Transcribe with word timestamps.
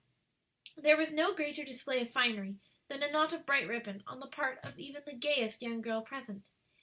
There 0.77 0.97
was 0.97 1.13
no 1.13 1.35
greater 1.35 1.63
display 1.63 2.01
of 2.01 2.11
finery 2.11 2.57
than 2.87 3.03
a 3.03 3.11
knot 3.11 3.33
of 3.33 3.45
bright 3.45 3.67
ribbon, 3.67 4.01
on 4.07 4.19
the 4.19 4.25
part 4.25 4.57
of 4.63 4.79
even 4.79 5.03
the 5.05 5.13
gayest 5.13 5.61
young 5.61 5.79
girl 5.81 6.01
present. 6.01 6.49